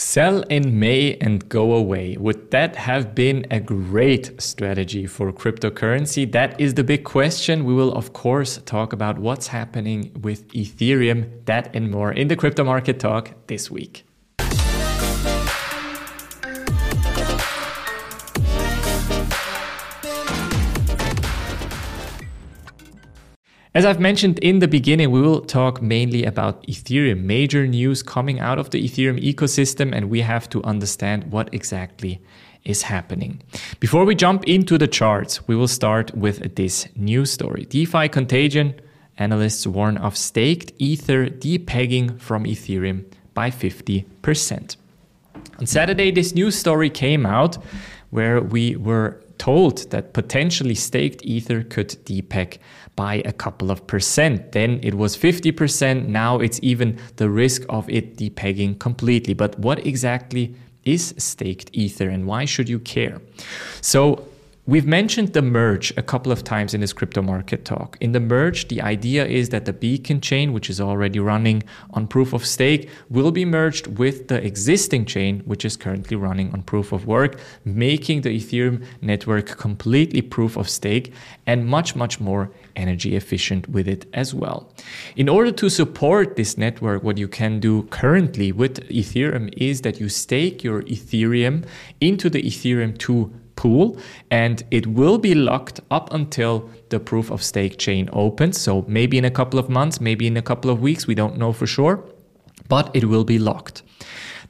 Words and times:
Sell 0.00 0.42
in 0.42 0.78
May 0.78 1.16
and 1.16 1.48
go 1.48 1.74
away. 1.74 2.16
Would 2.20 2.52
that 2.52 2.76
have 2.76 3.16
been 3.16 3.44
a 3.50 3.58
great 3.58 4.40
strategy 4.40 5.08
for 5.08 5.32
cryptocurrency? 5.32 6.30
That 6.30 6.60
is 6.60 6.74
the 6.74 6.84
big 6.84 7.02
question. 7.02 7.64
We 7.64 7.74
will, 7.74 7.92
of 7.94 8.12
course, 8.12 8.58
talk 8.58 8.92
about 8.92 9.18
what's 9.18 9.48
happening 9.48 10.12
with 10.22 10.46
Ethereum, 10.52 11.44
that 11.46 11.74
and 11.74 11.90
more 11.90 12.12
in 12.12 12.28
the 12.28 12.36
Crypto 12.36 12.62
Market 12.62 13.00
Talk 13.00 13.48
this 13.48 13.72
week. 13.72 14.04
As 23.78 23.84
I've 23.84 24.00
mentioned 24.00 24.40
in 24.40 24.58
the 24.58 24.66
beginning, 24.66 25.12
we 25.12 25.20
will 25.20 25.40
talk 25.40 25.80
mainly 25.80 26.24
about 26.24 26.66
Ethereum, 26.66 27.22
major 27.22 27.64
news 27.64 28.02
coming 28.02 28.40
out 28.40 28.58
of 28.58 28.70
the 28.70 28.82
Ethereum 28.82 29.22
ecosystem, 29.22 29.94
and 29.94 30.10
we 30.10 30.20
have 30.22 30.50
to 30.50 30.60
understand 30.64 31.30
what 31.30 31.48
exactly 31.54 32.20
is 32.64 32.82
happening. 32.82 33.40
Before 33.78 34.04
we 34.04 34.16
jump 34.16 34.42
into 34.48 34.78
the 34.78 34.88
charts, 34.88 35.46
we 35.46 35.54
will 35.54 35.68
start 35.68 36.12
with 36.12 36.56
this 36.56 36.88
news 36.96 37.30
story. 37.30 37.66
DeFi 37.66 38.08
Contagion 38.08 38.74
analysts 39.16 39.64
warn 39.64 39.96
of 39.98 40.16
staked 40.16 40.72
Ether 40.78 41.26
depegging 41.28 42.20
from 42.20 42.46
Ethereum 42.46 43.04
by 43.32 43.48
50%. 43.48 44.76
On 45.60 45.66
Saturday, 45.66 46.10
this 46.10 46.34
news 46.34 46.58
story 46.58 46.90
came 46.90 47.24
out 47.24 47.58
where 48.10 48.40
we 48.40 48.74
were 48.74 49.22
told 49.38 49.90
that 49.90 50.12
potentially 50.12 50.74
staked 50.74 51.24
Ether 51.24 51.62
could 51.62 51.90
depeg 52.04 52.58
by 52.96 53.22
a 53.24 53.32
couple 53.32 53.70
of 53.70 53.86
percent. 53.86 54.52
Then 54.52 54.80
it 54.82 54.94
was 54.94 55.16
50%. 55.16 56.08
Now 56.08 56.40
it's 56.40 56.58
even 56.62 56.98
the 57.16 57.30
risk 57.30 57.62
of 57.68 57.88
it 57.88 58.16
depegging 58.16 58.78
completely. 58.78 59.34
But 59.34 59.58
what 59.58 59.86
exactly 59.86 60.54
is 60.84 61.14
staked 61.18 61.70
Ether 61.72 62.08
and 62.08 62.26
why 62.26 62.44
should 62.44 62.68
you 62.68 62.78
care? 62.78 63.20
So 63.80 64.27
We've 64.68 64.86
mentioned 64.86 65.32
the 65.32 65.40
merge 65.40 65.96
a 65.96 66.02
couple 66.02 66.30
of 66.30 66.44
times 66.44 66.74
in 66.74 66.82
this 66.82 66.92
crypto 66.92 67.22
market 67.22 67.64
talk. 67.64 67.96
In 68.02 68.12
the 68.12 68.20
merge, 68.20 68.68
the 68.68 68.82
idea 68.82 69.24
is 69.24 69.48
that 69.48 69.64
the 69.64 69.72
beacon 69.72 70.20
chain, 70.20 70.52
which 70.52 70.68
is 70.68 70.78
already 70.78 71.18
running 71.18 71.62
on 71.94 72.06
proof 72.06 72.34
of 72.34 72.44
stake, 72.44 72.90
will 73.08 73.30
be 73.30 73.46
merged 73.46 73.98
with 73.98 74.28
the 74.28 74.44
existing 74.44 75.06
chain, 75.06 75.40
which 75.46 75.64
is 75.64 75.74
currently 75.74 76.18
running 76.18 76.52
on 76.52 76.60
proof 76.60 76.92
of 76.92 77.06
work, 77.06 77.40
making 77.64 78.20
the 78.20 78.38
Ethereum 78.38 78.84
network 79.00 79.46
completely 79.56 80.20
proof 80.20 80.54
of 80.54 80.68
stake 80.68 81.14
and 81.46 81.66
much, 81.66 81.96
much 81.96 82.20
more 82.20 82.50
energy 82.76 83.16
efficient 83.16 83.70
with 83.70 83.88
it 83.88 84.04
as 84.12 84.34
well. 84.34 84.70
In 85.16 85.30
order 85.30 85.50
to 85.50 85.70
support 85.70 86.36
this 86.36 86.58
network, 86.58 87.02
what 87.02 87.16
you 87.16 87.26
can 87.26 87.58
do 87.58 87.84
currently 87.84 88.52
with 88.52 88.86
Ethereum 88.90 89.50
is 89.56 89.80
that 89.80 89.98
you 89.98 90.10
stake 90.10 90.62
your 90.62 90.82
Ethereum 90.82 91.64
into 92.02 92.28
the 92.28 92.42
Ethereum 92.42 92.98
2 92.98 93.32
pool 93.58 93.98
and 94.30 94.62
it 94.70 94.86
will 94.86 95.18
be 95.18 95.34
locked 95.34 95.80
up 95.90 96.14
until 96.14 96.70
the 96.90 97.00
proof 97.00 97.30
of 97.30 97.42
stake 97.42 97.76
chain 97.76 98.08
opens. 98.12 98.58
So 98.58 98.84
maybe 98.86 99.18
in 99.18 99.24
a 99.24 99.30
couple 99.30 99.58
of 99.58 99.68
months, 99.68 100.00
maybe 100.00 100.26
in 100.26 100.36
a 100.36 100.42
couple 100.42 100.70
of 100.70 100.80
weeks, 100.80 101.06
we 101.06 101.14
don't 101.14 101.36
know 101.36 101.52
for 101.52 101.66
sure, 101.66 102.04
but 102.68 102.90
it 102.94 103.04
will 103.06 103.24
be 103.24 103.38
locked. 103.38 103.82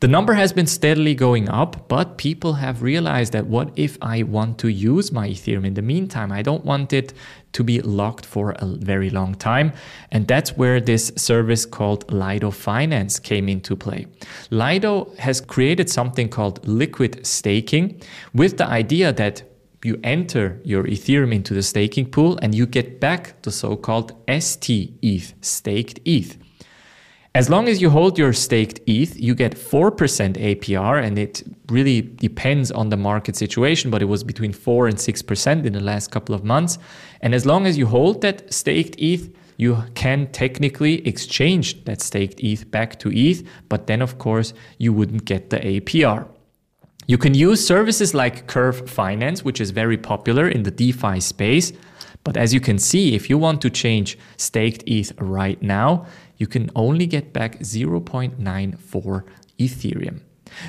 The 0.01 0.07
number 0.07 0.35
has 0.35 0.53
been 0.53 0.69
steadily 0.69 1.17
going 1.17 1.49
up, 1.49 1.89
but 1.89 2.19
people 2.19 2.53
have 2.53 2.83
realized 2.83 3.33
that 3.33 3.49
what 3.49 3.73
if 3.75 3.99
I 4.01 4.23
want 4.23 4.59
to 4.59 4.69
use 4.69 5.11
my 5.11 5.31
Ethereum 5.31 5.67
in 5.67 5.75
the 5.75 5.83
meantime? 5.83 6.31
I 6.31 6.41
don't 6.41 6.65
want 6.65 6.93
it 6.93 7.13
to 7.55 7.65
be 7.65 7.81
locked 7.81 8.25
for 8.25 8.53
a 8.61 8.67
very 8.67 9.11
long 9.11 9.35
time. 9.35 9.73
And 10.13 10.29
that's 10.29 10.57
where 10.57 10.81
this 10.81 11.11
service 11.17 11.67
called 11.67 12.13
Lido 12.13 12.53
Finance 12.53 13.19
came 13.19 13.49
into 13.49 13.75
play. 13.75 14.07
Lido 14.51 15.13
has 15.19 15.41
created 15.41 15.91
something 15.91 16.29
called 16.29 16.65
liquid 16.69 17.27
staking 17.27 18.01
with 18.33 18.57
the 18.57 18.67
idea 18.69 19.13
that 19.15 19.43
you 19.83 19.99
enter 20.05 20.61
your 20.63 20.85
Ethereum 20.85 21.35
into 21.35 21.55
the 21.55 21.63
staking 21.63 22.09
pool 22.09 22.39
and 22.41 22.55
you 22.55 22.67
get 22.67 23.01
back 23.01 23.43
the 23.43 23.51
so 23.51 23.75
called 23.75 24.13
ST 24.29 24.93
ETH, 25.03 25.35
staked 25.41 25.99
ETH. 26.05 26.39
As 27.39 27.49
long 27.49 27.69
as 27.69 27.81
you 27.81 27.89
hold 27.89 28.19
your 28.19 28.33
staked 28.33 28.81
ETH, 28.89 29.17
you 29.17 29.33
get 29.33 29.55
4% 29.55 29.93
APR, 30.37 31.01
and 31.01 31.17
it 31.17 31.45
really 31.71 32.01
depends 32.01 32.73
on 32.73 32.89
the 32.89 32.97
market 32.97 33.37
situation, 33.37 33.93
but 33.93 34.03
it 34.03 34.07
was 34.07 34.25
between 34.25 34.53
4 34.53 34.89
and 34.89 34.97
6% 34.97 35.65
in 35.65 35.73
the 35.73 35.79
last 35.79 36.11
couple 36.11 36.35
of 36.35 36.43
months. 36.43 36.79
And 37.21 37.37
as 37.37 37.47
long 37.47 37.65
as 37.65 37.79
you 37.79 37.87
hold 37.87 38.23
that 38.23 38.53
staked 38.53 38.97
ETH, 38.99 39.33
you 39.57 39.85
can 39.95 40.27
technically 40.33 41.07
exchange 41.07 41.85
that 41.85 42.03
staked 42.03 42.41
ETH 42.41 42.69
back 42.73 42.99
to 42.99 43.09
ETH, 43.13 43.49
but 43.69 43.87
then, 43.87 44.03
of 44.03 44.19
course, 44.19 44.53
you 44.79 44.93
wouldn't 44.93 45.25
get 45.25 45.51
the 45.51 45.61
APR. 45.61 46.27
You 47.07 47.19
can 47.19 47.35
use 47.35 47.65
services 47.65 48.15
like 48.15 48.49
Curve 48.49 48.91
Finance, 48.91 49.45
which 49.45 49.61
is 49.61 49.71
very 49.71 49.97
popular 49.97 50.49
in 50.49 50.65
the 50.65 50.73
DeFi 50.73 51.21
space. 51.21 51.73
But 52.29 52.37
as 52.37 52.53
you 52.53 52.61
can 52.61 52.79
see, 52.79 53.15
if 53.15 53.31
you 53.31 53.39
want 53.39 53.63
to 53.63 53.71
change 53.71 54.19
staked 54.37 54.85
ETH 54.87 55.19
right 55.19 55.61
now, 55.63 56.05
you 56.37 56.47
can 56.47 56.71
only 56.77 57.07
get 57.07 57.33
back 57.33 57.59
0.94 57.61 59.23
Ethereum. 59.59 60.21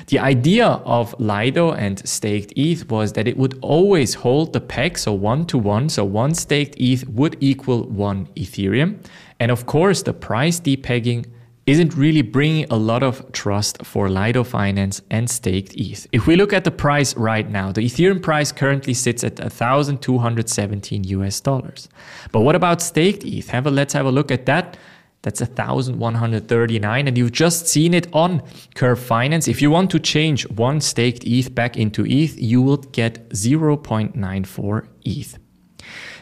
The 0.06 0.20
idea 0.20 0.66
of 0.66 1.14
Lido 1.20 1.72
and 1.72 2.08
staked 2.08 2.54
ETH 2.56 2.88
was 2.88 3.12
that 3.12 3.28
it 3.28 3.36
would 3.36 3.58
always 3.60 4.14
hold 4.14 4.54
the 4.54 4.60
peg, 4.62 4.96
so 4.96 5.12
one 5.12 5.44
to 5.48 5.58
one, 5.58 5.90
so 5.90 6.02
one 6.02 6.32
staked 6.32 6.76
ETH 6.78 7.06
would 7.08 7.36
equal 7.40 7.82
one 7.82 8.28
Ethereum. 8.36 9.04
And 9.38 9.50
of 9.50 9.66
course, 9.66 10.00
the 10.02 10.14
price 10.14 10.60
depegging 10.60 11.26
isn't 11.70 11.94
really 11.94 12.22
bringing 12.22 12.66
a 12.70 12.76
lot 12.76 13.02
of 13.02 13.30
trust 13.32 13.84
for 13.84 14.08
Lido 14.08 14.42
Finance 14.42 15.02
and 15.10 15.30
staked 15.30 15.72
ETH. 15.76 16.06
If 16.10 16.26
we 16.26 16.34
look 16.34 16.52
at 16.52 16.64
the 16.64 16.70
price 16.70 17.16
right 17.16 17.48
now, 17.48 17.70
the 17.70 17.82
Ethereum 17.82 18.20
price 18.20 18.50
currently 18.50 18.92
sits 18.92 19.22
at 19.22 19.38
1,217 19.38 21.04
US 21.04 21.40
dollars. 21.40 21.88
But 22.32 22.40
what 22.40 22.56
about 22.56 22.82
staked 22.82 23.24
ETH? 23.24 23.48
Have 23.50 23.66
a, 23.66 23.70
let's 23.70 23.92
have 23.92 24.06
a 24.06 24.10
look 24.10 24.30
at 24.30 24.46
that. 24.46 24.76
That's 25.22 25.40
1139 25.40 27.08
and 27.08 27.18
you've 27.18 27.32
just 27.32 27.68
seen 27.68 27.94
it 27.94 28.06
on 28.12 28.42
Curve 28.74 28.98
Finance. 28.98 29.46
If 29.48 29.60
you 29.60 29.70
want 29.70 29.90
to 29.90 30.00
change 30.00 30.48
one 30.48 30.80
staked 30.80 31.24
ETH 31.24 31.54
back 31.54 31.76
into 31.76 32.06
ETH, 32.06 32.40
you 32.40 32.62
will 32.62 32.78
get 32.78 33.28
0.94 33.28 34.86
ETH. 35.04 35.38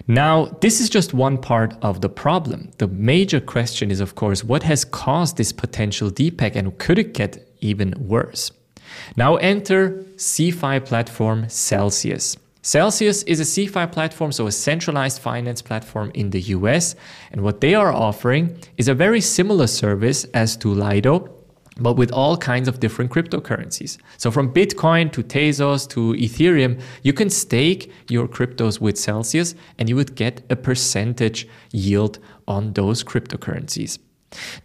Now, 0.07 0.47
this 0.61 0.81
is 0.81 0.89
just 0.89 1.15
one 1.15 1.39
part 1.39 1.75
of 1.83 2.01
the 2.01 2.09
problem. 2.09 2.71
The 2.79 2.89
major 2.89 3.41
question 3.41 3.91
is, 3.91 4.01
of 4.01 4.15
course, 4.15 4.43
what 4.43 4.63
has 4.63 4.85
caused 4.85 5.37
this 5.37 5.53
potential 5.53 6.11
depeg 6.11 6.57
and 6.57 6.79
could 6.79 6.99
it 6.99 7.15
get 7.15 7.47
even 7.61 7.95
worse? 7.99 8.51
Now 9.17 9.37
enter 9.37 10.05
CeFi 10.17 10.85
platform 10.85 11.49
Celsius. 11.49 12.37
Celsius 12.63 13.23
is 13.23 13.41
a 13.41 13.45
CeFi 13.45 13.91
platform, 13.91 14.33
so 14.33 14.47
a 14.47 14.53
centralized 14.53 15.21
finance 15.23 15.63
platform 15.63 16.11
in 16.15 16.31
the 16.31 16.41
US. 16.57 16.95
And 17.33 17.43
what 17.43 17.61
they 17.61 17.75
are 17.75 17.93
offering 17.93 18.59
is 18.77 18.89
a 18.89 18.95
very 18.95 19.21
similar 19.21 19.67
service 19.67 20.25
as 20.35 20.57
to 20.59 20.75
Lido, 20.75 21.38
but 21.79 21.95
with 21.95 22.13
all 22.13 22.37
kinds 22.37 22.69
of 22.69 22.81
different 22.81 23.11
cryptocurrencies. 23.11 23.99
So 24.17 24.31
from 24.31 24.53
Bitcoin 24.53 25.13
to 25.13 25.23
Tezos 25.23 25.89
to 25.91 26.13
Ethereum, 26.15 26.81
you 27.03 27.13
can 27.13 27.31
stake 27.31 27.93
your 28.09 28.29
cryptos 28.29 28.81
with 28.81 28.99
Celsius 28.99 29.55
and 29.79 29.89
you 29.89 29.97
would 29.97 30.15
get 30.15 30.43
a 30.51 30.57
percentage 30.57 31.49
yield 31.73 32.19
on 32.47 32.73
those 32.73 33.05
cryptocurrencies. 33.05 33.99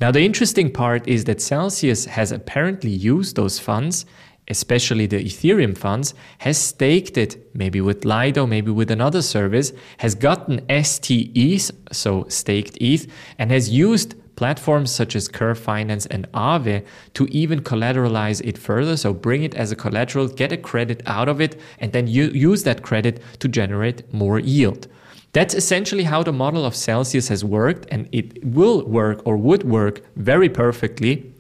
Now, 0.01 0.11
the 0.11 0.25
interesting 0.25 0.71
part 0.71 1.07
is 1.07 1.23
that 1.25 1.41
Celsius 1.41 2.05
has 2.05 2.31
apparently 2.31 2.91
used 2.91 3.35
those 3.35 3.59
funds 3.59 4.05
especially 4.47 5.05
the 5.05 5.23
Ethereum 5.23 5.77
funds, 5.77 6.13
has 6.39 6.57
staked 6.57 7.17
it, 7.17 7.37
maybe 7.55 7.79
with 7.79 8.05
Lido, 8.05 8.45
maybe 8.45 8.71
with 8.71 8.91
another 8.91 9.21
service, 9.21 9.71
has 9.97 10.15
gotten 10.15 10.61
STEs, 10.69 11.71
so 11.91 12.25
staked 12.27 12.77
ETH, 12.81 13.07
and 13.37 13.51
has 13.51 13.69
used 13.69 14.15
platforms 14.43 14.91
such 14.91 15.15
as 15.15 15.29
Curve 15.29 15.57
Finance 15.57 16.05
and 16.07 16.29
Aave 16.33 16.85
to 17.13 17.23
even 17.27 17.61
collateralize 17.61 18.41
it 18.43 18.57
further. 18.57 18.97
So 18.97 19.13
bring 19.13 19.41
it 19.43 19.55
as 19.55 19.71
a 19.71 19.75
collateral, 19.77 20.27
get 20.27 20.51
a 20.51 20.57
credit 20.57 21.01
out 21.05 21.29
of 21.29 21.39
it, 21.39 21.57
and 21.79 21.93
then 21.93 22.07
you 22.07 22.25
use 22.25 22.63
that 22.63 22.81
credit 22.83 23.21
to 23.39 23.47
generate 23.47 24.13
more 24.13 24.39
yield. 24.39 24.89
That's 25.31 25.53
essentially 25.53 26.03
how 26.03 26.23
the 26.23 26.33
model 26.33 26.65
of 26.65 26.75
Celsius 26.75 27.29
has 27.29 27.45
worked, 27.45 27.87
and 27.89 28.09
it 28.11 28.43
will 28.43 28.85
work 28.85 29.21
or 29.23 29.37
would 29.37 29.63
work 29.63 30.01
very 30.17 30.49
perfectly 30.49 31.32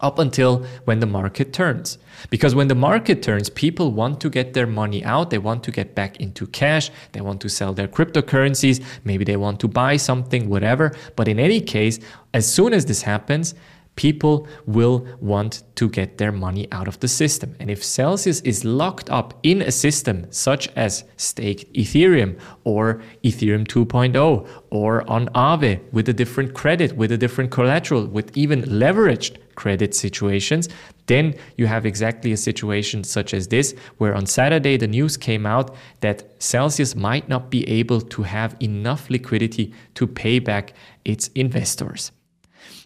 up 0.00 0.18
until 0.18 0.64
when 0.84 1.00
the 1.00 1.06
market 1.06 1.52
turns. 1.52 1.98
Because 2.30 2.54
when 2.54 2.68
the 2.68 2.74
market 2.74 3.22
turns, 3.22 3.50
people 3.50 3.92
want 3.92 4.20
to 4.20 4.30
get 4.30 4.54
their 4.54 4.66
money 4.66 5.04
out. 5.04 5.30
They 5.30 5.38
want 5.38 5.64
to 5.64 5.70
get 5.70 5.94
back 5.94 6.20
into 6.20 6.46
cash. 6.46 6.90
They 7.12 7.20
want 7.20 7.40
to 7.42 7.48
sell 7.48 7.72
their 7.72 7.88
cryptocurrencies. 7.88 8.82
Maybe 9.04 9.24
they 9.24 9.36
want 9.36 9.60
to 9.60 9.68
buy 9.68 9.96
something, 9.96 10.48
whatever. 10.48 10.94
But 11.16 11.28
in 11.28 11.38
any 11.38 11.60
case, 11.60 11.98
as 12.34 12.52
soon 12.52 12.72
as 12.72 12.86
this 12.86 13.02
happens, 13.02 13.54
people 13.98 14.46
will 14.64 15.04
want 15.20 15.64
to 15.74 15.88
get 15.88 16.18
their 16.18 16.30
money 16.30 16.68
out 16.70 16.86
of 16.86 17.00
the 17.00 17.08
system. 17.08 17.56
And 17.58 17.68
if 17.68 17.82
Celsius 17.82 18.40
is 18.42 18.64
locked 18.64 19.10
up 19.10 19.34
in 19.42 19.60
a 19.60 19.72
system 19.72 20.26
such 20.30 20.68
as 20.76 21.02
staked 21.16 21.72
Ethereum 21.74 22.38
or 22.62 23.02
Ethereum 23.24 23.66
2.0 23.66 24.48
or 24.70 25.10
on 25.10 25.26
Aave 25.30 25.80
with 25.92 26.08
a 26.08 26.12
different 26.12 26.54
credit, 26.54 26.96
with 26.96 27.10
a 27.10 27.18
different 27.18 27.50
collateral, 27.50 28.06
with 28.06 28.36
even 28.36 28.62
leveraged 28.62 29.38
credit 29.58 29.92
situations, 29.94 30.68
then 31.06 31.34
you 31.56 31.66
have 31.66 31.84
exactly 31.84 32.30
a 32.32 32.36
situation 32.36 33.02
such 33.02 33.34
as 33.34 33.48
this, 33.48 33.74
where 33.98 34.14
on 34.14 34.24
Saturday 34.24 34.76
the 34.76 34.86
news 34.86 35.16
came 35.16 35.44
out 35.46 35.74
that 36.00 36.22
Celsius 36.38 36.94
might 36.94 37.28
not 37.28 37.50
be 37.50 37.68
able 37.80 38.00
to 38.00 38.22
have 38.22 38.56
enough 38.60 39.10
liquidity 39.10 39.72
to 39.94 40.06
pay 40.06 40.38
back 40.38 40.74
its 41.04 41.28
investors. 41.34 42.12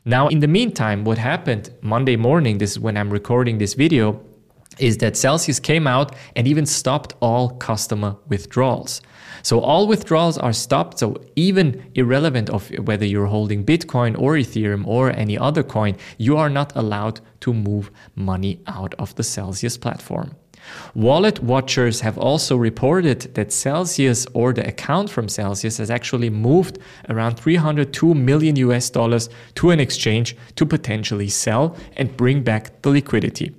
Now, 0.05 0.29
in 0.29 0.41
the 0.41 0.49
meantime, 0.49 1.05
what 1.05 1.19
happened 1.19 1.71
Monday 1.81 2.17
morning, 2.17 2.59
this 2.59 2.73
is 2.73 2.81
when 2.81 2.97
I'm 2.97 3.11
recording 3.11 3.59
this 3.59 3.75
video, 3.75 4.21
is 4.79 4.99
that 4.99 5.17
Celsius 5.17 5.61
came 5.61 5.87
out 5.87 6.15
and 6.37 6.47
even 6.47 6.67
stopped 6.67 7.15
all 7.21 7.51
customer 7.51 8.17
withdrawals. 8.29 9.03
So 9.43 9.61
all 9.61 9.87
withdrawals 9.87 10.39
are 10.39 10.53
stopped. 10.53 10.99
So 10.99 11.17
even 11.37 11.91
irrelevant 11.95 12.51
of 12.51 12.71
whether 12.87 13.05
you're 13.05 13.27
holding 13.27 13.65
Bitcoin 13.65 14.19
or 14.19 14.35
Ethereum 14.35 14.87
or 14.87 15.11
any 15.11 15.37
other 15.37 15.63
coin, 15.63 15.97
you 16.19 16.37
are 16.37 16.51
not 16.51 16.73
allowed 16.77 17.21
to 17.41 17.53
move 17.53 17.91
money 18.15 18.61
out 18.67 18.95
of 18.99 19.15
the 19.17 19.25
Celsius 19.25 19.77
platform. 19.77 20.37
Wallet 20.95 21.43
watchers 21.43 22.01
have 22.01 22.17
also 22.19 22.57
reported 22.57 23.35
that 23.35 23.53
Celsius 23.53 24.27
or 24.33 24.53
the 24.53 24.67
account 24.67 25.11
from 25.11 25.29
Celsius 25.29 25.79
has 25.79 25.91
actually 25.91 26.31
moved 26.31 26.79
around 27.09 27.35
302 27.35 28.15
million 28.15 28.55
US 28.57 28.89
dollars 28.89 29.29
to 29.57 29.71
an 29.71 29.81
exchange 29.81 30.37
to 30.55 30.65
potentially 30.65 31.29
sell 31.29 31.77
and 31.97 32.17
bring 32.17 32.43
back 32.43 32.81
the 32.83 32.91
liquidity. 32.91 33.53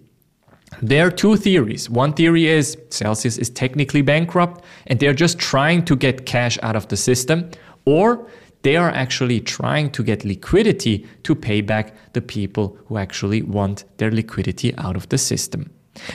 There 0.81 1.07
are 1.07 1.11
two 1.11 1.35
theories. 1.35 1.89
One 1.89 2.13
theory 2.13 2.47
is 2.47 2.77
Celsius 2.89 3.37
is 3.37 3.49
technically 3.49 4.01
bankrupt 4.01 4.63
and 4.87 4.99
they're 4.99 5.13
just 5.13 5.39
trying 5.39 5.85
to 5.85 5.95
get 5.95 6.25
cash 6.25 6.57
out 6.63 6.75
of 6.75 6.87
the 6.87 6.97
system, 6.97 7.49
or 7.85 8.27
they 8.63 8.77
are 8.77 8.89
actually 8.89 9.41
trying 9.41 9.91
to 9.91 10.03
get 10.03 10.23
liquidity 10.23 11.05
to 11.23 11.35
pay 11.35 11.61
back 11.61 11.95
the 12.13 12.21
people 12.21 12.77
who 12.87 12.97
actually 12.97 13.41
want 13.41 13.83
their 13.97 14.11
liquidity 14.11 14.75
out 14.77 14.95
of 14.95 15.09
the 15.09 15.17
system. 15.17 15.69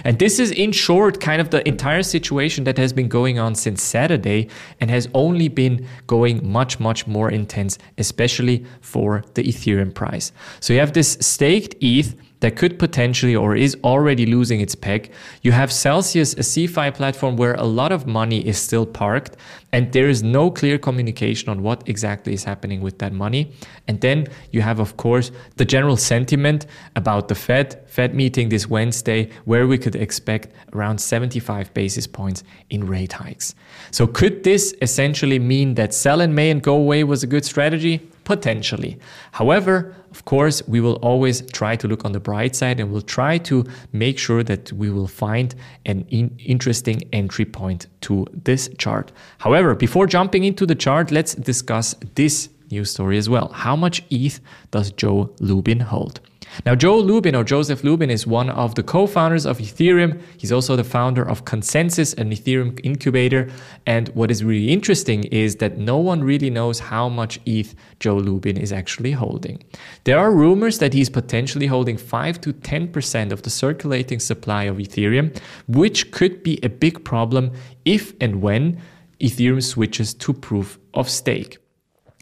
And 0.05 0.19
this 0.19 0.41
is, 0.41 0.51
in 0.51 0.73
short, 0.73 1.21
kind 1.21 1.41
of 1.41 1.51
the 1.51 1.67
entire 1.69 2.03
situation 2.03 2.65
that 2.65 2.79
has 2.79 2.93
been 2.93 3.09
going 3.09 3.39
on 3.39 3.55
since 3.55 3.83
Saturday 3.83 4.49
and 4.81 4.91
has 4.91 5.09
only 5.15 5.49
been 5.49 5.87
going 6.07 6.51
much, 6.51 6.81
much 6.81 7.07
more 7.07 7.31
intense, 7.31 7.79
especially 7.97 8.65
for 8.81 9.23
the 9.35 9.45
Ethereum 9.45 9.95
price. 9.95 10.33
So 10.61 10.73
you 10.73 10.81
have 10.81 10.95
this 10.95 11.17
staked 11.21 11.77
ETH 11.81 12.17
that 12.41 12.57
could 12.57 12.79
potentially 12.79 13.35
or 13.35 13.57
is 13.57 13.77
already 13.85 14.27
losing 14.27 14.61
its 14.61 14.75
peg. 14.75 15.11
You 15.43 15.53
have 15.53 15.73
Celsius, 15.73 16.35
a 16.35 16.41
CeFi 16.41 16.95
platform 16.95 17.37
where 17.37 17.55
a 17.55 17.65
lot 17.65 17.93
of 17.93 18.07
money 18.07 18.47
is 18.47 18.59
still 18.59 18.87
parked 18.87 19.37
and 19.73 19.93
there 19.93 20.09
is 20.09 20.23
no 20.23 20.51
clear 20.51 20.79
communication 20.79 21.49
on 21.51 21.63
what 21.63 21.87
exactly 21.89 22.33
is 22.33 22.45
happening 22.45 22.81
with 22.81 22.99
that 23.01 23.13
money. 23.13 23.53
And 23.87 24.01
then 24.01 24.29
you 24.51 24.63
have, 24.63 24.79
of 24.81 24.97
course, 24.97 25.31
the 25.57 25.65
general 25.65 25.97
sentiment 25.97 26.67
about 26.97 27.29
the 27.29 27.35
Fed, 27.35 27.83
Fed 27.87 28.15
meeting 28.15 28.49
this 28.49 28.67
Wednesday, 28.67 29.29
where 29.45 29.67
we 29.67 29.77
could 29.77 29.95
expect 29.95 30.49
around 30.73 30.99
75 30.99 31.75
basis 31.75 32.07
points 32.07 32.45
in 32.71 32.87
rate 32.87 33.13
hikes. 33.13 33.55
So 33.91 34.07
could 34.07 34.45
this 34.45 34.75
essentially 34.81 35.39
mean 35.39 35.75
that 35.75 35.93
sell 35.93 36.21
in 36.21 36.35
May 36.35 36.51
and 36.51 36.63
go 36.63 36.75
away 36.75 37.05
was 37.05 37.23
a 37.23 37.27
good 37.27 37.45
strategy? 37.45 38.09
Potentially. 38.29 38.99
However, 39.33 39.95
of 40.11 40.27
course, 40.27 40.63
we 40.69 40.83
will 40.83 40.97
always 40.97 41.41
try 41.51 41.77
to 41.77 41.89
look 41.89 42.05
on 42.05 42.13
the 42.13 42.21
bright 42.21 42.55
side 42.55 42.79
and 42.79 42.93
we'll 42.93 43.01
try 43.01 43.39
to 43.39 43.65
make 43.93 44.19
sure 44.19 44.43
that 44.43 44.71
we 44.71 44.91
will 44.91 45.07
find 45.07 45.55
an 45.87 46.05
in 46.11 46.37
interesting 46.39 47.01
entry 47.15 47.47
point 47.47 47.87
to 48.03 48.27
this 48.45 48.69
chart. 48.77 49.13
However, 49.39 49.75
before 49.75 50.07
jumping 50.07 50.45
into 50.45 50.67
the 50.67 50.75
chart, 50.75 51.11
let's 51.11 51.35
discuss 51.37 51.95
this 52.17 52.51
news 52.71 52.91
story 52.91 53.19
as 53.19 53.29
well. 53.29 53.49
How 53.49 53.77
much 53.77 54.03
ETH 54.11 54.41
does 54.71 54.93
Joe 54.93 55.35
Lubin 55.41 55.81
hold? 55.81 56.21
Now, 56.65 56.75
Joe 56.75 56.99
Lubin 56.99 57.35
or 57.35 57.45
Joseph 57.45 57.85
Lubin 57.85 58.11
is 58.11 58.27
one 58.27 58.51
of 58.51 58.75
the 58.75 58.83
co 58.83 59.07
founders 59.07 59.47
of 59.47 59.59
Ethereum. 59.59 60.21
He's 60.37 60.53
also 60.53 60.77
the 60.77 60.85
founder 60.85 61.27
of 61.29 61.45
ConsenSys, 61.45 62.17
an 62.19 62.31
Ethereum 62.31 62.81
incubator. 62.83 63.51
And 63.87 64.09
what 64.11 64.31
is 64.31 64.45
really 64.45 64.73
interesting 64.73 65.25
is 65.25 65.57
that 65.57 65.79
no 65.79 65.99
one 65.99 66.23
really 66.23 66.51
knows 66.51 66.79
how 66.79 67.09
much 67.09 67.41
ETH 67.47 67.75
Joe 68.01 68.17
Lubin 68.17 68.57
is 68.57 68.73
actually 68.73 69.13
holding. 69.13 69.63
There 70.05 70.19
are 70.19 70.33
rumors 70.33 70.79
that 70.79 70.95
he's 70.95 71.11
potentially 71.11 71.67
holding 71.67 71.97
5 71.97 72.41
to 72.43 72.53
10% 72.53 73.33
of 73.33 73.43
the 73.43 73.51
circulating 73.51 74.21
supply 74.21 74.65
of 74.65 74.79
Ethereum, 74.79 75.39
which 75.67 76.11
could 76.11 76.43
be 76.43 76.59
a 76.63 76.69
big 76.69 77.05
problem 77.05 77.53
if 77.85 78.15
and 78.21 78.43
when 78.43 78.81
Ethereum 79.21 79.63
switches 79.63 80.15
to 80.15 80.33
proof 80.33 80.79
of 80.95 81.09
stake. 81.09 81.59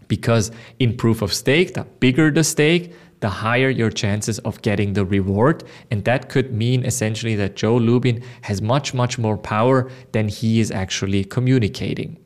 Because 0.09 0.51
in 0.79 0.97
proof 0.97 1.23
of 1.23 1.33
stake, 1.33 1.75
the 1.75 1.85
bigger 1.85 2.31
the 2.31 2.45
stake, 2.45 2.93
the 3.21 3.29
higher 3.29 3.71
your 3.71 3.91
chances 3.91 4.39
of 4.41 4.61
getting 4.63 4.93
the 4.93 5.05
reward. 5.05 5.65
And 5.91 6.05
that 6.05 6.29
could 6.29 6.53
mean 6.53 6.85
essentially 6.85 7.35
that 7.37 7.57
Joe 7.57 7.77
Lubin 7.77 8.23
has 8.43 8.61
much, 8.61 8.95
much 8.95 9.19
more 9.19 9.39
power 9.39 9.91
than 10.13 10.29
he 10.29 10.61
is 10.61 10.71
actually 10.71 11.25
communicating. 11.25 12.19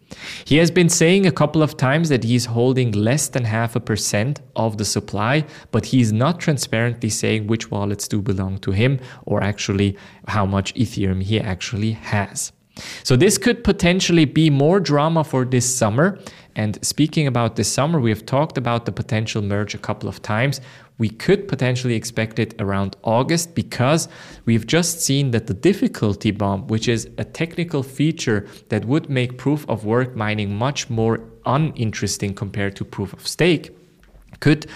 He 0.45 0.57
has 0.57 0.73
been 0.73 0.89
saying 0.89 1.27
a 1.27 1.33
couple 1.33 1.63
of 1.63 1.77
times 1.77 2.09
that 2.09 2.25
he's 2.25 2.47
holding 2.47 2.91
less 2.91 3.29
than 3.29 3.45
half 3.45 3.77
a 3.77 3.81
percent 3.81 4.41
of 4.57 4.77
the 4.77 4.85
supply, 4.85 5.45
but 5.71 5.87
he's 5.87 6.13
not 6.13 6.41
transparently 6.41 7.09
saying 7.09 7.47
which 7.47 7.71
wallets 7.71 8.09
do 8.09 8.21
belong 8.21 8.59
to 8.59 8.73
him 8.73 8.99
or 9.25 9.41
actually 9.41 9.97
how 10.27 10.45
much 10.45 10.75
Ethereum 10.75 11.23
he 11.23 11.39
actually 11.39 11.93
has. 11.93 12.53
So 13.03 13.17
this 13.17 13.39
could 13.39 13.65
potentially 13.65 14.25
be 14.25 14.51
more 14.51 14.81
drama 14.81 15.25
for 15.25 15.45
this 15.45 15.75
summer. 15.75 16.19
And 16.57 16.85
speaking 16.85 17.27
about 17.27 17.57
this 17.57 17.73
summer, 17.73 18.01
we 18.01 18.11
have 18.11 18.27
talked 18.27 18.59
about 18.59 18.85
the 18.85 18.93
potential 18.93 19.43
merge 19.43 19.75
a 19.75 19.79
couple 19.79 20.09
of 20.09 20.21
times. 20.23 20.61
We 20.99 21.09
could 21.09 21.49
potentially 21.49 21.95
expect 21.95 22.39
it 22.39 22.55
around 22.59 22.97
August 23.03 23.55
because 23.55 24.09
we've 24.45 24.67
just 24.67 25.01
seen 25.01 25.31
that 25.31 25.47
the 25.47 25.55
difficulty 25.55 26.31
bomb, 26.31 26.67
which 26.67 26.89
is 26.89 27.09
a 27.17 27.25
technical 27.25 27.83
feature 27.83 28.47
that 28.69 28.85
would 28.85 29.09
make 29.09 29.39
proof 29.39 29.65
of 29.69 29.85
work 29.85 30.15
mining 30.15 30.55
much 30.55 30.91
more 30.91 31.21
uninteresting 31.47 32.35
compared 32.35 32.77
to 32.77 32.85
proof 32.85 33.13
of 33.15 33.27
stake, 33.27 33.75
could 34.41 34.67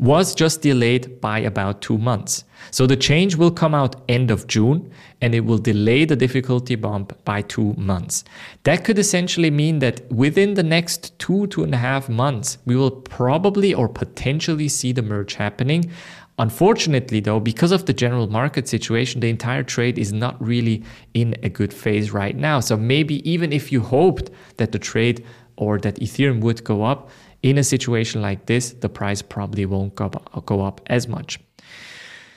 was 0.00 0.34
just 0.34 0.62
delayed 0.62 1.20
by 1.20 1.38
about 1.38 1.82
two 1.82 1.98
months. 1.98 2.44
So 2.70 2.86
the 2.86 2.96
change 2.96 3.36
will 3.36 3.50
come 3.50 3.74
out 3.74 3.96
end 4.08 4.30
of 4.30 4.46
June 4.46 4.90
and 5.20 5.34
it 5.34 5.40
will 5.40 5.58
delay 5.58 6.06
the 6.06 6.16
difficulty 6.16 6.74
bomb 6.74 7.06
by 7.24 7.42
two 7.42 7.74
months. 7.74 8.24
That 8.62 8.82
could 8.82 8.98
essentially 8.98 9.50
mean 9.50 9.80
that 9.80 10.10
within 10.10 10.54
the 10.54 10.62
next 10.62 11.18
two, 11.18 11.46
two 11.48 11.62
and 11.62 11.74
a 11.74 11.78
half 11.78 12.08
months, 12.08 12.56
we 12.64 12.76
will 12.76 12.90
probably 12.90 13.74
or 13.74 13.88
potentially 13.88 14.68
see 14.68 14.92
the 14.92 15.02
merge 15.02 15.34
happening. 15.34 15.90
Unfortunately, 16.38 17.20
though, 17.20 17.38
because 17.38 17.70
of 17.70 17.84
the 17.84 17.92
general 17.92 18.26
market 18.26 18.66
situation, 18.66 19.20
the 19.20 19.28
entire 19.28 19.62
trade 19.62 19.98
is 19.98 20.10
not 20.10 20.40
really 20.42 20.82
in 21.12 21.36
a 21.42 21.50
good 21.50 21.74
phase 21.74 22.12
right 22.12 22.34
now. 22.34 22.60
So 22.60 22.78
maybe 22.78 23.30
even 23.30 23.52
if 23.52 23.70
you 23.70 23.82
hoped 23.82 24.30
that 24.56 24.72
the 24.72 24.78
trade 24.78 25.22
or 25.60 25.78
that 25.78 25.96
Ethereum 26.00 26.40
would 26.40 26.64
go 26.64 26.82
up, 26.82 27.10
in 27.42 27.58
a 27.58 27.64
situation 27.64 28.20
like 28.20 28.46
this, 28.46 28.72
the 28.72 28.88
price 28.88 29.22
probably 29.22 29.64
won't 29.66 29.94
go 29.94 30.06
up, 30.06 30.46
go 30.46 30.62
up 30.62 30.80
as 30.86 31.06
much. 31.06 31.38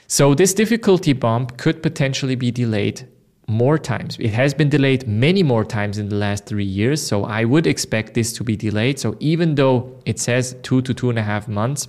So 0.06 0.34
this 0.34 0.54
difficulty 0.54 1.12
bomb 1.12 1.46
could 1.46 1.82
potentially 1.82 2.36
be 2.36 2.50
delayed 2.50 3.08
more 3.46 3.78
times. 3.78 4.16
It 4.18 4.32
has 4.32 4.54
been 4.54 4.68
delayed 4.68 5.06
many 5.06 5.42
more 5.42 5.64
times 5.64 5.98
in 5.98 6.08
the 6.08 6.16
last 6.16 6.46
three 6.46 6.64
years. 6.64 7.06
So 7.06 7.24
I 7.24 7.44
would 7.44 7.66
expect 7.66 8.14
this 8.14 8.32
to 8.34 8.44
be 8.44 8.56
delayed. 8.56 8.98
So 8.98 9.16
even 9.20 9.54
though 9.54 9.76
it 10.06 10.18
says 10.18 10.56
two 10.62 10.80
to 10.82 10.94
two 10.94 11.10
and 11.10 11.18
a 11.18 11.22
half 11.22 11.48
months, 11.48 11.88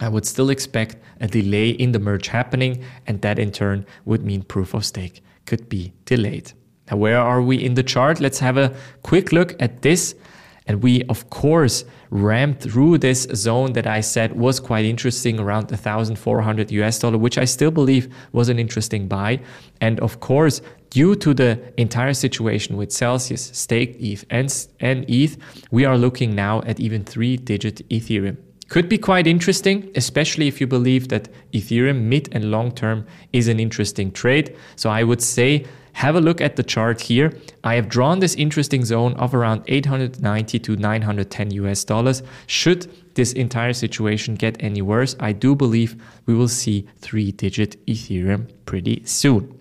I 0.00 0.08
would 0.08 0.26
still 0.26 0.50
expect 0.50 0.96
a 1.20 1.28
delay 1.28 1.70
in 1.70 1.92
the 1.92 1.98
merge 1.98 2.28
happening. 2.28 2.82
And 3.06 3.20
that 3.22 3.38
in 3.38 3.52
turn 3.52 3.86
would 4.04 4.24
mean 4.24 4.42
proof 4.42 4.74
of 4.74 4.84
stake 4.84 5.22
could 5.46 5.68
be 5.68 5.92
delayed. 6.06 6.52
Now, 6.90 6.96
where 6.96 7.18
are 7.18 7.42
we 7.42 7.62
in 7.62 7.74
the 7.74 7.84
chart? 7.84 8.18
Let's 8.20 8.40
have 8.40 8.56
a 8.56 8.74
quick 9.02 9.30
look 9.30 9.54
at 9.62 9.82
this. 9.82 10.14
And 10.66 10.82
we, 10.82 11.02
of 11.04 11.30
course, 11.30 11.84
ramped 12.10 12.62
through 12.62 12.98
this 12.98 13.22
zone 13.34 13.72
that 13.72 13.86
I 13.86 14.00
said 14.00 14.38
was 14.38 14.60
quite 14.60 14.84
interesting 14.84 15.38
around 15.38 15.70
1,400 15.70 16.70
US 16.70 16.98
dollar, 16.98 17.18
which 17.18 17.38
I 17.38 17.44
still 17.44 17.70
believe 17.70 18.12
was 18.32 18.48
an 18.48 18.58
interesting 18.58 19.08
buy. 19.08 19.40
And 19.80 19.98
of 20.00 20.20
course, 20.20 20.60
due 20.90 21.14
to 21.16 21.32
the 21.32 21.60
entire 21.76 22.14
situation 22.14 22.76
with 22.76 22.92
Celsius, 22.92 23.50
staked 23.52 24.00
ETH, 24.00 24.24
and, 24.30 24.66
and 24.80 25.08
ETH, 25.08 25.36
we 25.70 25.84
are 25.84 25.96
looking 25.96 26.34
now 26.34 26.62
at 26.62 26.80
even 26.80 27.04
three 27.04 27.36
digit 27.36 27.88
Ethereum. 27.88 28.36
Could 28.70 28.88
be 28.88 28.98
quite 28.98 29.26
interesting, 29.26 29.90
especially 29.96 30.46
if 30.46 30.60
you 30.60 30.66
believe 30.68 31.08
that 31.08 31.28
Ethereum 31.52 32.02
mid 32.02 32.28
and 32.30 32.52
long 32.52 32.70
term 32.70 33.04
is 33.32 33.48
an 33.48 33.58
interesting 33.58 34.12
trade. 34.12 34.56
So 34.76 34.88
I 34.88 35.02
would 35.02 35.20
say 35.20 35.66
have 35.94 36.14
a 36.14 36.20
look 36.20 36.40
at 36.40 36.54
the 36.54 36.62
chart 36.62 37.00
here. 37.00 37.32
I 37.64 37.74
have 37.74 37.88
drawn 37.88 38.20
this 38.20 38.36
interesting 38.36 38.84
zone 38.84 39.14
of 39.14 39.34
around 39.34 39.64
890 39.66 40.60
to 40.60 40.76
910 40.76 41.50
US 41.50 41.82
dollars. 41.82 42.22
Should 42.46 42.86
this 43.14 43.32
entire 43.32 43.72
situation 43.72 44.36
get 44.36 44.56
any 44.60 44.82
worse, 44.82 45.16
I 45.18 45.32
do 45.32 45.56
believe 45.56 46.00
we 46.26 46.34
will 46.34 46.46
see 46.46 46.86
three 47.00 47.32
digit 47.32 47.84
Ethereum 47.86 48.48
pretty 48.66 49.04
soon. 49.04 49.58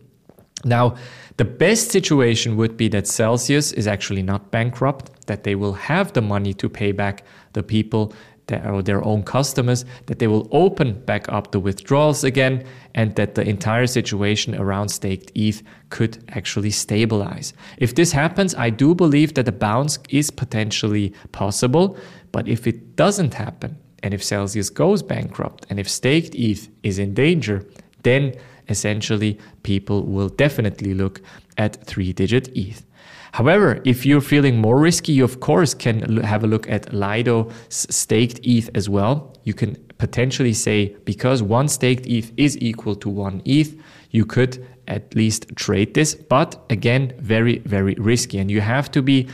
Now, 0.65 0.97
the 1.37 1.45
best 1.45 1.89
situation 1.89 2.57
would 2.57 2.77
be 2.77 2.89
that 2.89 3.07
Celsius 3.07 3.71
is 3.71 3.87
actually 3.87 4.21
not 4.21 4.51
bankrupt, 4.51 5.25
that 5.25 5.45
they 5.45 5.55
will 5.55 5.73
have 5.73 6.13
the 6.13 6.21
money 6.21 6.53
to 6.55 6.69
pay 6.69 6.91
back 6.91 7.23
the 7.53 7.63
people 7.63 8.13
their, 8.49 8.69
or 8.71 8.83
their 8.83 9.03
own 9.05 9.23
customers 9.23 9.85
that 10.07 10.19
they 10.19 10.27
will 10.27 10.47
open 10.51 10.99
back 11.05 11.29
up 11.29 11.51
the 11.51 11.59
withdrawals 11.59 12.23
again 12.23 12.65
and 12.93 13.15
that 13.15 13.35
the 13.35 13.47
entire 13.47 13.87
situation 13.87 14.53
around 14.55 14.89
staked 14.89 15.31
ETH 15.35 15.63
could 15.89 16.23
actually 16.29 16.71
stabilize. 16.71 17.53
If 17.77 17.95
this 17.95 18.11
happens, 18.11 18.53
I 18.55 18.69
do 18.69 18.93
believe 18.93 19.35
that 19.35 19.47
a 19.47 19.53
bounce 19.53 19.99
is 20.09 20.29
potentially 20.31 21.13
possible, 21.31 21.97
but 22.31 22.47
if 22.47 22.67
it 22.67 22.95
doesn't 22.95 23.33
happen, 23.33 23.77
and 24.03 24.13
if 24.13 24.23
Celsius 24.23 24.69
goes 24.69 25.03
bankrupt, 25.03 25.65
and 25.69 25.79
if 25.79 25.89
staked 25.89 26.35
ETH 26.35 26.69
is 26.83 26.99
in 26.99 27.13
danger, 27.13 27.65
then 28.03 28.33
essentially 28.69 29.37
people 29.63 30.03
will 30.05 30.29
definitely 30.29 30.93
look 30.93 31.21
at 31.57 31.83
three 31.85 32.13
digit 32.13 32.47
ETH. 32.55 32.85
However, 33.31 33.81
if 33.85 34.05
you're 34.05 34.21
feeling 34.21 34.57
more 34.57 34.79
risky, 34.79 35.11
you 35.13 35.23
of 35.23 35.39
course 35.39 35.73
can 35.73 36.17
have 36.23 36.43
a 36.43 36.47
look 36.47 36.69
at 36.69 36.93
Lido 36.93 37.51
staked 37.69 38.39
ETH 38.43 38.69
as 38.75 38.89
well. 38.89 39.35
You 39.43 39.53
can 39.53 39.75
potentially 39.97 40.53
say 40.53 40.95
because 41.05 41.43
one 41.43 41.67
staked 41.67 42.07
ETH 42.07 42.31
is 42.37 42.57
equal 42.59 42.95
to 42.95 43.09
one 43.09 43.41
ETH, 43.45 43.79
you 44.11 44.25
could 44.25 44.65
at 44.87 45.13
least 45.15 45.55
trade 45.55 45.93
this. 45.93 46.15
But 46.15 46.59
again, 46.69 47.13
very, 47.19 47.59
very 47.59 47.95
risky. 47.95 48.39
And 48.39 48.49
you 48.49 48.61
have 48.61 48.89
to 48.91 49.01
be 49.01 49.27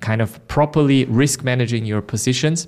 kind 0.00 0.20
of 0.20 0.46
properly 0.48 1.04
risk 1.04 1.44
managing 1.44 1.84
your 1.86 2.02
positions, 2.02 2.66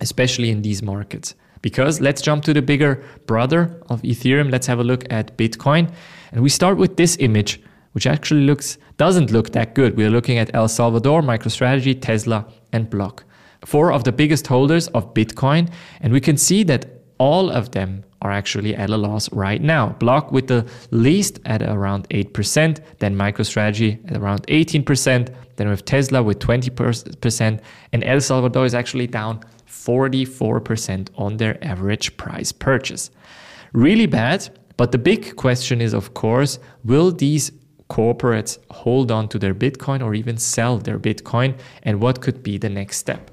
especially 0.00 0.50
in 0.50 0.62
these 0.62 0.82
markets. 0.82 1.34
Because 1.62 2.00
let's 2.00 2.20
jump 2.20 2.44
to 2.44 2.52
the 2.52 2.62
bigger 2.62 3.02
brother 3.26 3.80
of 3.88 4.02
Ethereum. 4.02 4.50
Let's 4.50 4.66
have 4.66 4.80
a 4.80 4.84
look 4.84 5.04
at 5.10 5.36
Bitcoin. 5.38 5.92
And 6.32 6.42
we 6.42 6.48
start 6.48 6.76
with 6.76 6.96
this 6.96 7.16
image 7.20 7.60
which 7.92 8.06
actually 8.06 8.42
looks 8.42 8.78
doesn't 8.96 9.30
look 9.30 9.52
that 9.52 9.74
good. 9.74 9.96
We're 9.96 10.10
looking 10.10 10.38
at 10.38 10.54
El 10.54 10.68
Salvador, 10.68 11.22
MicroStrategy, 11.22 12.00
Tesla, 12.00 12.46
and 12.72 12.90
Block. 12.90 13.24
Four 13.64 13.92
of 13.92 14.04
the 14.04 14.12
biggest 14.12 14.46
holders 14.46 14.88
of 14.88 15.14
Bitcoin, 15.14 15.70
and 16.00 16.12
we 16.12 16.20
can 16.20 16.36
see 16.36 16.64
that 16.64 16.86
all 17.18 17.50
of 17.50 17.70
them 17.70 18.04
are 18.22 18.32
actually 18.32 18.74
at 18.74 18.90
a 18.90 18.96
loss 18.96 19.30
right 19.32 19.60
now. 19.60 19.90
Block 20.00 20.32
with 20.32 20.46
the 20.46 20.66
least 20.90 21.40
at 21.44 21.62
around 21.62 22.08
8%, 22.08 22.80
then 22.98 23.14
MicroStrategy 23.14 24.10
at 24.10 24.16
around 24.16 24.46
18%, 24.46 25.34
then 25.56 25.68
with 25.68 25.84
Tesla 25.84 26.22
with 26.22 26.38
20%, 26.38 27.60
and 27.92 28.04
El 28.04 28.20
Salvador 28.20 28.64
is 28.64 28.74
actually 28.74 29.06
down 29.06 29.40
44% 29.68 31.08
on 31.16 31.36
their 31.36 31.62
average 31.64 32.16
price 32.16 32.52
purchase. 32.52 33.10
Really 33.72 34.06
bad, 34.06 34.48
but 34.76 34.92
the 34.92 34.98
big 34.98 35.36
question 35.36 35.80
is, 35.80 35.92
of 35.92 36.14
course, 36.14 36.58
will 36.84 37.10
these 37.10 37.50
corporates 37.92 38.58
hold 38.70 39.10
on 39.10 39.28
to 39.28 39.38
their 39.38 39.54
Bitcoin 39.54 40.02
or 40.02 40.14
even 40.14 40.36
sell 40.38 40.78
their 40.78 40.98
Bitcoin? 40.98 41.50
And 41.82 42.00
what 42.00 42.22
could 42.22 42.42
be 42.42 42.56
the 42.58 42.70
next 42.70 42.96
step? 42.96 43.30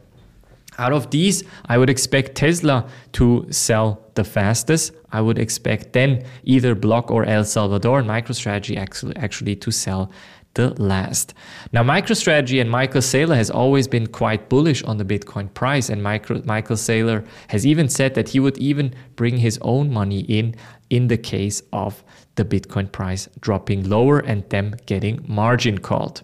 Out 0.78 0.94
of 0.94 1.10
these, 1.12 1.44
I 1.66 1.78
would 1.78 1.90
expect 1.90 2.36
Tesla 2.36 2.88
to 3.14 3.46
sell 3.52 3.88
the 4.16 4.24
fastest. 4.24 4.94
I 5.12 5.22
would 5.22 5.38
expect 5.38 5.94
then 5.94 6.24
either 6.44 6.74
Block 6.76 7.12
or 7.12 7.26
El 7.26 7.44
Salvador 7.44 8.00
and 8.00 8.08
MicroStrategy 8.08 8.78
actually, 8.78 9.16
actually 9.18 9.56
to 9.58 9.72
sell 9.72 10.12
the 10.56 10.70
last. 10.82 11.34
Now, 11.72 11.84
MicroStrategy 11.84 12.60
and 12.60 12.70
Michael 12.70 13.02
Saylor 13.02 13.36
has 13.36 13.50
always 13.50 13.88
been 13.88 14.08
quite 14.08 14.50
bullish 14.50 14.84
on 14.84 14.98
the 14.98 15.06
Bitcoin 15.06 15.54
price, 15.54 15.90
and 15.90 16.02
Michael, 16.02 16.42
Michael 16.46 16.76
Saylor 16.76 17.26
has 17.48 17.66
even 17.66 17.88
said 17.88 18.16
that 18.16 18.30
he 18.30 18.40
would 18.40 18.58
even 18.58 18.94
bring 19.16 19.38
his 19.38 19.60
own 19.62 19.92
money 19.92 20.22
in 20.22 20.56
in 20.90 21.08
the 21.08 21.18
case 21.18 21.62
of 21.72 22.04
the 22.36 22.46
Bitcoin 22.46 22.92
price 22.92 23.30
dropping 23.40 23.88
lower 23.88 24.20
and 24.20 24.50
them 24.50 24.74
getting 24.86 25.24
margin 25.28 25.78
called. 25.78 26.24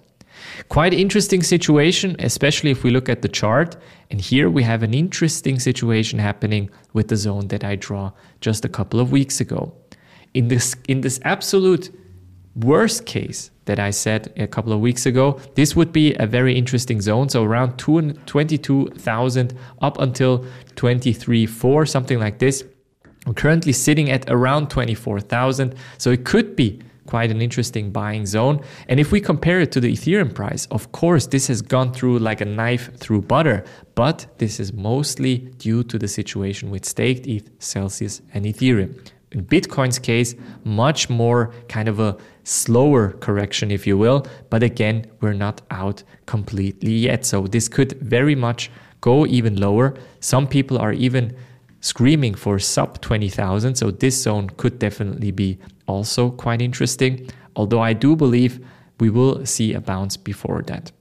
Quite 0.70 0.94
interesting 0.94 1.44
situation, 1.44 2.16
especially 2.20 2.72
if 2.72 2.84
we 2.84 2.92
look 2.92 3.10
at 3.10 3.22
the 3.22 3.30
chart. 3.30 3.76
And 4.12 4.20
here 4.20 4.50
we 4.50 4.64
have 4.64 4.84
an 4.84 4.94
interesting 4.94 5.60
situation 5.60 6.20
happening 6.20 6.70
with 6.94 7.08
the 7.08 7.16
zone 7.16 7.48
that 7.48 7.64
I 7.64 7.76
draw 7.76 8.12
just 8.42 8.66
a 8.66 8.70
couple 8.70 9.00
of 9.00 9.12
weeks 9.12 9.40
ago. 9.40 9.74
In 10.34 10.50
this, 10.50 10.76
in 10.88 11.02
this 11.02 11.20
absolute 11.24 11.90
worst 12.56 13.06
case 13.06 13.52
that 13.66 13.80
I 13.80 13.90
said 13.90 14.32
a 14.38 14.48
couple 14.48 14.72
of 14.72 14.80
weeks 14.80 15.06
ago, 15.06 15.40
this 15.56 15.76
would 15.76 15.92
be 15.92 16.16
a 16.16 16.26
very 16.26 16.56
interesting 16.56 17.02
zone. 17.02 17.30
So 17.30 17.44
around 17.44 17.78
22,000 17.78 19.58
up 19.82 20.00
until 20.00 20.46
23.4, 20.76 21.90
something 21.90 22.20
like 22.20 22.40
this. 22.40 22.64
I'm 23.26 23.34
currently 23.34 23.74
sitting 23.74 24.10
at 24.12 24.30
around 24.30 24.70
24,000. 24.70 25.76
So 25.98 26.12
it 26.12 26.26
could 26.26 26.56
be 26.56 26.80
quite 27.08 27.32
an 27.32 27.42
interesting 27.42 27.92
buying 27.92 28.26
zone. 28.26 28.62
And 28.88 29.00
if 29.00 29.12
we 29.12 29.22
compare 29.22 29.60
it 29.60 29.72
to 29.74 29.80
the 29.80 29.94
Ethereum 29.94 30.34
price, 30.34 30.66
of 30.68 30.92
course, 30.92 31.28
this 31.28 31.48
has 31.48 31.62
gone 31.62 31.94
through 31.94 32.20
like 32.20 32.42
a 32.42 32.46
knife 32.46 32.96
through 32.98 33.24
butter, 33.24 33.64
but 33.96 34.26
this 34.38 34.60
is 34.60 34.74
mostly 34.74 35.38
due 35.58 35.84
to 35.84 36.00
the 36.00 36.08
situation 36.08 36.72
with 36.72 36.86
staked 36.86 37.28
ETH, 37.28 37.50
Celsius, 37.60 38.22
and 38.34 38.46
Ethereum. 38.46 39.00
In 39.32 39.46
Bitcoin's 39.46 40.00
case, 40.00 40.36
much 40.64 41.10
more 41.10 41.54
kind 41.68 41.88
of 41.88 42.00
a 42.00 42.18
slower 42.46 43.12
correction, 43.20 43.72
if 43.72 43.86
you 43.86 43.98
will. 43.98 44.26
But 44.50 44.64
again, 44.64 45.08
we're 45.20 45.34
not 45.34 45.62
out 45.72 46.04
completely 46.26 46.94
yet. 46.94 47.26
So 47.26 47.48
this 47.48 47.68
could 47.68 47.94
very 48.02 48.36
much 48.36 48.72
go 49.02 49.26
even 49.26 49.60
lower. 49.60 49.96
Some 50.22 50.48
people 50.48 50.78
are 50.78 50.94
even 50.94 51.36
screaming 51.82 52.36
for 52.36 52.58
sub 52.60 53.02
20,000. 53.02 53.76
So 53.76 53.92
this 53.92 54.22
zone 54.22 54.50
could 54.58 54.80
definitely 54.80 55.32
be 55.32 55.60
also 55.88 56.30
quite 56.30 56.62
interesting. 56.62 57.30
Although 57.56 57.82
I 57.82 57.94
do 57.94 58.16
believe 58.16 58.66
we 59.00 59.10
will 59.10 59.46
see 59.46 59.74
a 59.74 59.82
bounce 59.82 60.16
before 60.16 60.62
that. 60.68 60.92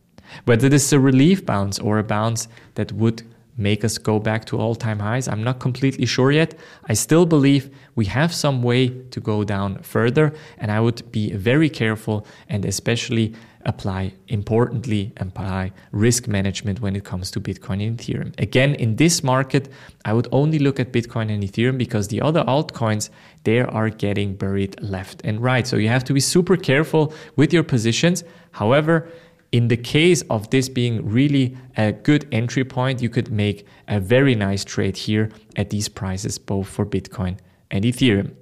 Whether 0.47 0.69
this 0.69 0.87
is 0.87 0.93
a 0.93 0.99
relief 0.99 1.47
bounce 1.47 1.79
or 1.79 1.99
a 1.99 2.05
bounce 2.05 2.49
that 2.75 2.91
would 2.93 3.23
make 3.57 3.85
us 3.85 3.99
go 3.99 4.19
back 4.19 4.45
to 4.47 4.59
all 4.59 4.75
time 4.75 4.99
highs, 4.99 5.29
I'm 5.29 5.43
not 5.43 5.61
completely 5.61 6.07
sure 6.07 6.33
yet. 6.33 6.55
I 6.89 6.95
still 6.95 7.27
believe 7.27 7.71
we 7.95 8.07
have 8.07 8.35
some 8.35 8.63
way 8.63 8.89
to 8.89 9.21
go 9.21 9.45
down 9.45 9.83
further, 9.83 10.33
and 10.59 10.71
I 10.71 10.81
would 10.81 11.11
be 11.13 11.33
very 11.33 11.69
careful 11.69 12.27
and 12.49 12.65
especially 12.65 13.35
apply 13.67 14.13
importantly 14.29 15.11
apply 15.17 15.73
risk 15.91 16.29
management 16.29 16.81
when 16.81 16.95
it 16.95 17.03
comes 17.05 17.31
to 17.31 17.41
bitcoin 17.41 17.87
and 17.87 17.99
ethereum. 17.99 18.39
Again 18.39 18.75
in 18.75 18.97
this 18.97 19.23
market 19.23 19.71
i 20.05 20.13
would 20.13 20.29
only 20.33 20.59
look 20.59 20.79
at 20.79 20.93
bitcoin 20.93 21.33
and 21.33 21.43
ethereum 21.43 21.79
because 21.79 22.09
the 22.09 22.21
other 22.21 22.45
altcoins 22.45 23.09
they 23.45 23.61
are 23.61 23.91
getting 23.91 24.35
buried 24.35 24.81
left 24.83 25.21
and 25.23 25.41
right. 25.41 25.67
So 25.67 25.77
you 25.77 25.89
have 25.89 26.05
to 26.05 26.13
be 26.15 26.21
super 26.21 26.57
careful 26.57 27.15
with 27.37 27.53
your 27.53 27.63
positions. 27.63 28.25
However 28.53 29.09
in 29.55 29.69
the 29.69 29.77
case 29.77 30.21
of 30.31 30.51
this 30.51 30.69
being 30.69 31.09
really 31.09 31.57
a 31.77 31.93
good 31.93 32.27
entry 32.33 32.65
point 32.65 33.01
you 33.01 33.09
could 33.09 33.31
make 33.31 33.65
a 33.87 34.01
very 34.01 34.35
nice 34.35 34.65
trade 34.65 34.97
here 34.97 35.31
at 35.55 35.71
these 35.71 35.89
prices 35.89 36.39
both 36.39 36.67
for 36.67 36.85
bitcoin 36.85 37.39
and 37.71 37.85
ethereum 37.85 38.35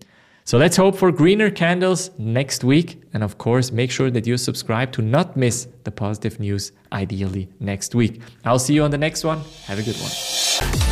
so 0.45 0.59
let's 0.59 0.77
hope 0.77 0.97
for 0.97 1.13
greener 1.13 1.51
candles 1.51 2.11
next 2.19 2.65
week. 2.65 3.01
And 3.15 3.23
of 3.23 3.39
course, 3.39 3.71
make 3.71 3.93
sure 3.93 4.11
that 4.11 4.27
you 4.27 4.37
subscribe 4.37 4.91
to 4.93 5.01
not 5.01 5.37
miss 5.37 5.69
the 5.85 5.93
positive 5.93 6.41
news, 6.41 6.73
ideally 6.93 7.49
next 7.61 7.95
week. 7.95 8.21
I'll 8.45 8.59
see 8.59 8.75
you 8.75 8.83
on 8.83 8.91
the 8.91 8.99
next 8.99 9.23
one. 9.23 9.41
Have 9.67 9.79
a 9.79 9.83
good 9.83 9.97
one. 9.97 10.92